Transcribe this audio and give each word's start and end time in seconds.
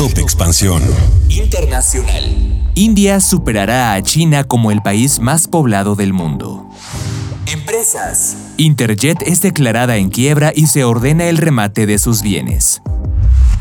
Top 0.00 0.16
Expansión. 0.16 0.82
Internacional. 1.28 2.72
India 2.74 3.20
superará 3.20 3.92
a 3.92 4.02
China 4.02 4.44
como 4.44 4.70
el 4.70 4.80
país 4.80 5.20
más 5.20 5.46
poblado 5.46 5.94
del 5.94 6.14
mundo. 6.14 6.66
Empresas. 7.44 8.34
Interjet 8.56 9.20
es 9.20 9.42
declarada 9.42 9.98
en 9.98 10.08
quiebra 10.08 10.54
y 10.56 10.68
se 10.68 10.84
ordena 10.84 11.26
el 11.26 11.36
remate 11.36 11.84
de 11.84 11.98
sus 11.98 12.22
bienes. 12.22 12.80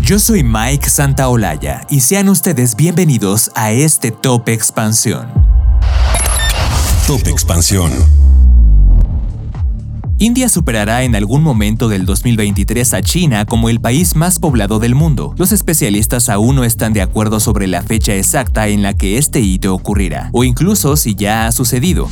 Yo 0.00 0.20
soy 0.20 0.44
Mike 0.44 0.88
Santaolalla 0.88 1.84
y 1.90 2.02
sean 2.02 2.28
ustedes 2.28 2.76
bienvenidos 2.76 3.50
a 3.56 3.72
este 3.72 4.12
Top 4.12 4.48
Expansión. 4.48 5.26
Top 7.08 7.26
Expansión. 7.26 7.90
India 10.20 10.48
superará 10.48 11.04
en 11.04 11.14
algún 11.14 11.44
momento 11.44 11.88
del 11.88 12.04
2023 12.04 12.92
a 12.94 13.02
China 13.02 13.44
como 13.44 13.68
el 13.68 13.80
país 13.80 14.16
más 14.16 14.40
poblado 14.40 14.80
del 14.80 14.96
mundo. 14.96 15.32
Los 15.38 15.52
especialistas 15.52 16.28
aún 16.28 16.56
no 16.56 16.64
están 16.64 16.92
de 16.92 17.02
acuerdo 17.02 17.38
sobre 17.38 17.68
la 17.68 17.82
fecha 17.82 18.16
exacta 18.16 18.66
en 18.66 18.82
la 18.82 18.94
que 18.94 19.16
este 19.16 19.38
hito 19.38 19.72
ocurrirá, 19.72 20.30
o 20.32 20.42
incluso 20.42 20.96
si 20.96 21.14
ya 21.14 21.46
ha 21.46 21.52
sucedido. 21.52 22.08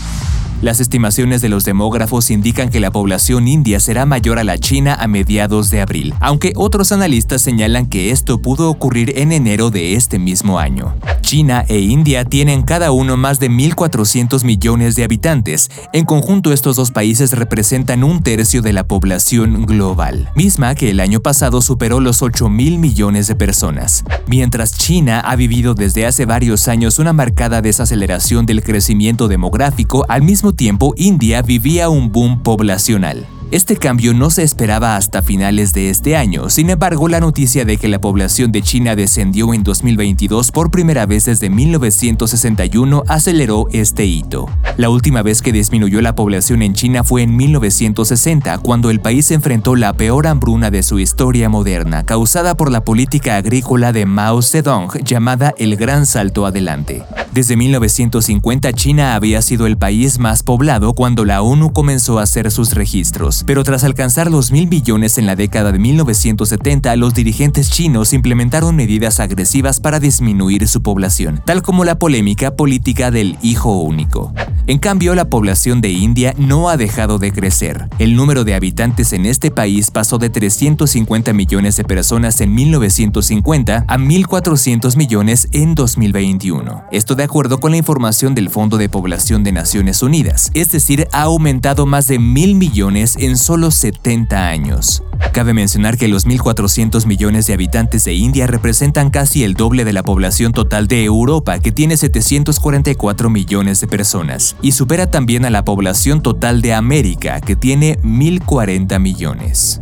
Las 0.62 0.78
estimaciones 0.78 1.42
de 1.42 1.48
los 1.48 1.64
demógrafos 1.64 2.30
indican 2.30 2.70
que 2.70 2.78
la 2.78 2.92
población 2.92 3.48
india 3.48 3.80
será 3.80 4.06
mayor 4.06 4.38
a 4.38 4.44
la 4.44 4.56
china 4.56 4.94
a 4.94 5.08
mediados 5.08 5.68
de 5.70 5.80
abril, 5.80 6.14
aunque 6.20 6.52
otros 6.54 6.92
analistas 6.92 7.42
señalan 7.42 7.86
que 7.86 8.12
esto 8.12 8.40
pudo 8.40 8.70
ocurrir 8.70 9.18
en 9.18 9.32
enero 9.32 9.70
de 9.70 9.94
este 9.94 10.20
mismo 10.20 10.60
año. 10.60 10.94
China 11.26 11.64
e 11.66 11.80
India 11.80 12.24
tienen 12.24 12.62
cada 12.62 12.92
uno 12.92 13.16
más 13.16 13.40
de 13.40 13.50
1.400 13.50 14.44
millones 14.44 14.94
de 14.94 15.02
habitantes. 15.02 15.68
En 15.92 16.04
conjunto 16.04 16.52
estos 16.52 16.76
dos 16.76 16.92
países 16.92 17.32
representan 17.32 18.04
un 18.04 18.22
tercio 18.22 18.62
de 18.62 18.72
la 18.72 18.86
población 18.86 19.66
global, 19.66 20.30
misma 20.36 20.76
que 20.76 20.90
el 20.90 21.00
año 21.00 21.18
pasado 21.18 21.62
superó 21.62 21.98
los 21.98 22.22
8.000 22.22 22.78
millones 22.78 23.26
de 23.26 23.34
personas. 23.34 24.04
Mientras 24.28 24.78
China 24.78 25.18
ha 25.18 25.34
vivido 25.34 25.74
desde 25.74 26.06
hace 26.06 26.26
varios 26.26 26.68
años 26.68 27.00
una 27.00 27.12
marcada 27.12 27.60
desaceleración 27.60 28.46
del 28.46 28.62
crecimiento 28.62 29.26
demográfico, 29.26 30.06
al 30.08 30.22
mismo 30.22 30.52
tiempo 30.52 30.94
India 30.96 31.42
vivía 31.42 31.88
un 31.88 32.12
boom 32.12 32.44
poblacional. 32.44 33.26
Este 33.52 33.76
cambio 33.76 34.12
no 34.12 34.30
se 34.30 34.42
esperaba 34.42 34.96
hasta 34.96 35.22
finales 35.22 35.72
de 35.72 35.88
este 35.88 36.16
año, 36.16 36.50
sin 36.50 36.68
embargo 36.68 37.06
la 37.06 37.20
noticia 37.20 37.64
de 37.64 37.76
que 37.76 37.86
la 37.86 38.00
población 38.00 38.50
de 38.50 38.60
China 38.60 38.96
descendió 38.96 39.54
en 39.54 39.62
2022 39.62 40.50
por 40.50 40.72
primera 40.72 41.06
vez 41.06 41.26
desde 41.26 41.48
1961 41.48 43.04
aceleró 43.06 43.68
este 43.70 44.04
hito. 44.04 44.50
La 44.76 44.90
última 44.90 45.22
vez 45.22 45.42
que 45.42 45.52
disminuyó 45.52 46.02
la 46.02 46.16
población 46.16 46.60
en 46.60 46.74
China 46.74 47.04
fue 47.04 47.22
en 47.22 47.36
1960, 47.36 48.58
cuando 48.58 48.90
el 48.90 48.98
país 48.98 49.30
enfrentó 49.30 49.76
la 49.76 49.92
peor 49.92 50.26
hambruna 50.26 50.72
de 50.72 50.82
su 50.82 50.98
historia 50.98 51.48
moderna, 51.48 52.04
causada 52.04 52.56
por 52.56 52.72
la 52.72 52.82
política 52.82 53.36
agrícola 53.36 53.92
de 53.92 54.06
Mao 54.06 54.42
Zedong 54.42 54.90
llamada 55.04 55.54
el 55.56 55.76
Gran 55.76 56.04
Salto 56.04 56.46
Adelante. 56.46 57.04
Desde 57.32 57.56
1950 57.56 58.72
China 58.72 59.14
había 59.14 59.40
sido 59.40 59.66
el 59.66 59.78
país 59.78 60.18
más 60.18 60.42
poblado 60.42 60.94
cuando 60.94 61.24
la 61.24 61.42
ONU 61.42 61.72
comenzó 61.72 62.18
a 62.18 62.22
hacer 62.22 62.50
sus 62.50 62.74
registros 62.74 63.35
pero 63.44 63.64
tras 63.64 63.84
alcanzar 63.84 64.30
los 64.30 64.52
mil 64.52 64.66
billones 64.68 65.18
en 65.18 65.26
la 65.26 65.36
década 65.36 65.72
de 65.72 65.78
1970, 65.78 66.94
los 66.96 67.14
dirigentes 67.14 67.70
chinos 67.70 68.12
implementaron 68.12 68.76
medidas 68.76 69.20
agresivas 69.20 69.80
para 69.80 70.00
disminuir 70.00 70.68
su 70.68 70.82
población, 70.82 71.42
tal 71.44 71.62
como 71.62 71.84
la 71.84 71.98
polémica 71.98 72.54
política 72.54 73.10
del 73.10 73.38
hijo 73.42 73.80
único. 73.80 74.32
En 74.68 74.78
cambio, 74.78 75.14
la 75.14 75.26
población 75.26 75.80
de 75.80 75.90
India 75.90 76.34
no 76.38 76.68
ha 76.68 76.76
dejado 76.76 77.18
de 77.18 77.30
crecer. 77.32 77.88
El 77.98 78.16
número 78.16 78.44
de 78.44 78.54
habitantes 78.54 79.12
en 79.12 79.24
este 79.26 79.50
país 79.50 79.90
pasó 79.90 80.18
de 80.18 80.28
350 80.28 81.32
millones 81.32 81.76
de 81.76 81.84
personas 81.84 82.40
en 82.40 82.54
1950 82.54 83.84
a 83.86 83.98
1.400 83.98 84.96
millones 84.96 85.48
en 85.52 85.74
2021. 85.74 86.84
Esto 86.90 87.14
de 87.14 87.24
acuerdo 87.24 87.60
con 87.60 87.72
la 87.72 87.76
información 87.76 88.34
del 88.34 88.50
Fondo 88.50 88.76
de 88.76 88.88
Población 88.88 89.44
de 89.44 89.52
Naciones 89.52 90.02
Unidas, 90.02 90.50
es 90.54 90.70
decir, 90.70 91.06
ha 91.12 91.22
aumentado 91.22 91.86
más 91.86 92.06
de 92.06 92.18
mil 92.18 92.54
millones 92.54 93.16
en 93.18 93.25
solo 93.34 93.72
70 93.72 94.48
años. 94.48 95.02
Cabe 95.32 95.52
mencionar 95.52 95.98
que 95.98 96.06
los 96.06 96.26
1.400 96.26 97.06
millones 97.06 97.46
de 97.46 97.54
habitantes 97.54 98.04
de 98.04 98.14
India 98.14 98.46
representan 98.46 99.10
casi 99.10 99.42
el 99.42 99.54
doble 99.54 99.84
de 99.84 99.92
la 99.92 100.04
población 100.04 100.52
total 100.52 100.86
de 100.86 101.04
Europa, 101.04 101.58
que 101.58 101.72
tiene 101.72 101.96
744 101.96 103.28
millones 103.28 103.80
de 103.80 103.88
personas, 103.88 104.54
y 104.62 104.72
supera 104.72 105.10
también 105.10 105.44
a 105.44 105.50
la 105.50 105.64
población 105.64 106.22
total 106.22 106.62
de 106.62 106.72
América, 106.72 107.40
que 107.40 107.56
tiene 107.56 107.98
1.040 108.02 109.00
millones. 109.00 109.80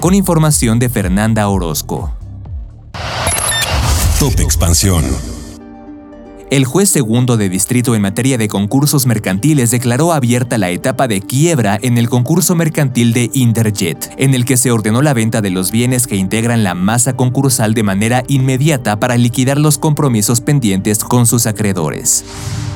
Con 0.00 0.14
información 0.14 0.78
de 0.78 0.88
Fernanda 0.88 1.48
Orozco. 1.48 2.10
Top 4.18 4.40
Expansión. 4.40 5.04
El 6.50 6.64
juez 6.64 6.88
segundo 6.88 7.36
de 7.36 7.50
distrito 7.50 7.94
en 7.94 8.00
materia 8.00 8.38
de 8.38 8.48
concursos 8.48 9.04
mercantiles 9.04 9.70
declaró 9.70 10.14
abierta 10.14 10.56
la 10.56 10.70
etapa 10.70 11.06
de 11.06 11.20
quiebra 11.20 11.78
en 11.82 11.98
el 11.98 12.08
concurso 12.08 12.54
mercantil 12.54 13.12
de 13.12 13.30
Interjet, 13.34 14.14
en 14.16 14.32
el 14.32 14.46
que 14.46 14.56
se 14.56 14.70
ordenó 14.70 15.02
la 15.02 15.12
venta 15.12 15.42
de 15.42 15.50
los 15.50 15.70
bienes 15.70 16.06
que 16.06 16.16
integran 16.16 16.64
la 16.64 16.74
masa 16.74 17.12
concursal 17.12 17.74
de 17.74 17.82
manera 17.82 18.24
inmediata 18.28 18.98
para 18.98 19.18
liquidar 19.18 19.58
los 19.58 19.76
compromisos 19.76 20.40
pendientes 20.40 21.04
con 21.04 21.26
sus 21.26 21.46
acreedores. 21.46 22.24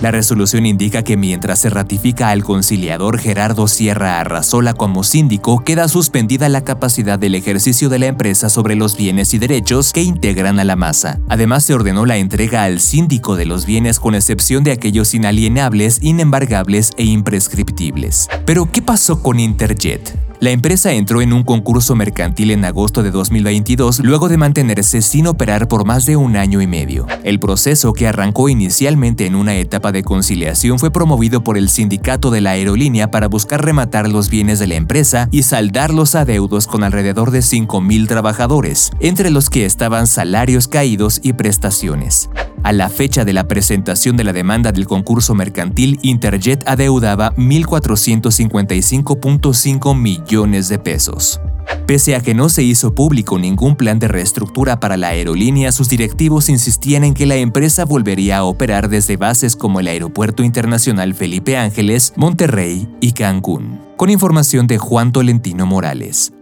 La 0.03 0.11
resolución 0.11 0.67
indica 0.67 1.05
que 1.05 1.17
mientras 1.17 1.61
se 1.61 1.71
ratifica 1.71 2.31
al 2.31 2.43
conciliador 2.43 3.21
Gerardo 3.21 3.69
Sierra 3.69 4.19
Arrazola 4.19 4.75
como 4.75 5.05
síndico, 5.05 5.61
queda 5.61 5.87
suspendida 5.87 6.49
la 6.49 6.65
capacidad 6.65 7.21
del 7.21 7.37
ejercicio 7.37 7.89
de 7.89 8.01
la 8.01 8.07
empresa 8.07 8.51
sobre 8.51 8.75
los 8.75 8.97
bienes 8.97 9.33
y 9.33 9.39
derechos 9.39 9.93
que 9.93 10.03
integran 10.03 10.59
a 10.59 10.65
la 10.65 10.75
masa. 10.75 11.21
Además, 11.29 11.63
se 11.63 11.75
ordenó 11.75 12.05
la 12.05 12.17
entrega 12.17 12.65
al 12.65 12.81
síndico 12.81 13.37
de 13.37 13.47
los 13.47 13.62
bienes 13.67 14.01
con 14.01 14.15
excepción 14.15 14.65
de 14.65 14.73
aquellos 14.73 15.15
inalienables, 15.15 15.99
inembargables 16.03 16.91
e 16.97 17.05
imprescriptibles. 17.05 18.29
Pero, 18.45 18.71
¿qué 18.71 18.83
pasó 18.83 19.23
con 19.23 19.41
Interjet? 19.41 20.19
La 20.43 20.51
empresa 20.51 20.93
entró 20.93 21.23
en 21.23 21.33
un 21.33 21.45
concurso 21.45 21.95
mercantil 21.95 22.51
en 22.51 22.65
agosto 22.65 23.05
de 23.05 23.13
2022 23.13 24.01
luego 24.01 24.29
de 24.29 24.39
mantenerse 24.39 25.01
sin 25.01 25.29
operar 25.29 25.69
por 25.69 25.85
más 25.85 26.05
de 26.05 26.17
un 26.17 26.35
año 26.35 26.61
y 26.61 26.67
medio. 26.67 27.07
El 27.23 27.39
proceso, 27.39 27.93
que 27.93 28.09
arrancó 28.09 28.49
inicialmente 28.49 29.27
en 29.27 29.37
una 29.37 29.55
etapa 29.55 29.93
de 29.93 30.03
conciliación, 30.03 30.81
fue 30.81 30.91
promovido 30.91 31.45
por 31.45 31.57
el 31.57 31.69
sindicato 31.69 32.33
de 32.33 32.41
la 32.41 32.51
aerolínea 32.51 33.09
para 33.09 33.29
buscar 33.29 33.65
rematar 33.65 34.09
los 34.09 34.31
bienes 34.31 34.59
de 34.59 34.67
la 34.67 34.75
empresa 34.75 35.29
y 35.31 35.45
saldar 35.45 35.95
los 35.95 36.17
adeudos 36.17 36.67
con 36.67 36.83
alrededor 36.83 37.31
de 37.31 37.39
5.000 37.39 38.09
trabajadores, 38.09 38.91
entre 38.99 39.31
los 39.31 39.49
que 39.49 39.65
estaban 39.65 40.09
salarios 40.09 40.67
caídos 40.67 41.21
y 41.23 41.35
prestaciones. 41.35 42.29
A 42.63 42.73
la 42.73 42.89
fecha 42.89 43.25
de 43.25 43.33
la 43.33 43.49
presentación 43.49 44.17
de 44.17 44.23
la 44.23 44.33
demanda 44.33 44.71
del 44.71 44.87
concurso 44.87 45.35
mercantil, 45.35 45.99
Interjet 46.03 46.63
adeudaba 46.69 47.35
1.455.5 47.35 49.99
millones 49.99 50.69
de 50.69 50.79
pesos. 50.79 51.41
Pese 51.87 52.15
a 52.15 52.21
que 52.21 52.35
no 52.35 52.49
se 52.49 52.63
hizo 52.63 52.95
público 52.95 53.37
ningún 53.39 53.75
plan 53.75 53.99
de 53.99 54.07
reestructura 54.07 54.79
para 54.79 54.97
la 54.97 55.09
aerolínea, 55.09 55.73
sus 55.73 55.89
directivos 55.89 56.49
insistían 56.49 57.03
en 57.03 57.15
que 57.15 57.27
la 57.27 57.35
empresa 57.35 57.85
volvería 57.85 58.39
a 58.39 58.45
operar 58.45 58.89
desde 58.89 59.17
bases 59.17 59.57
como 59.57 59.81
el 59.81 59.89
Aeropuerto 59.89 60.45
Internacional 60.45 61.15
Felipe 61.15 61.57
Ángeles, 61.57 62.13
Monterrey 62.17 62.89
y 63.01 63.11
Cancún. 63.13 63.81
Con 63.97 64.11
información 64.11 64.69
de 64.69 64.79
Juan 64.79 65.11
Tolentino 65.13 65.67
Morales. 65.67 66.33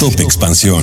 Top 0.00 0.18
Expansión. 0.18 0.82